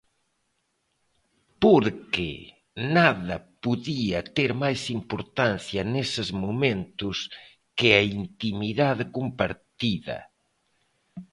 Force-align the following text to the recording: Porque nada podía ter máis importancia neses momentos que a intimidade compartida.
Porque 1.63 2.29
nada 2.95 3.35
podía 3.63 4.19
ter 4.37 4.51
máis 4.63 4.81
importancia 4.99 5.81
neses 5.95 6.29
momentos 6.45 7.17
que 7.77 7.89
a 7.99 8.01
intimidade 8.23 9.03
compartida. 9.17 10.17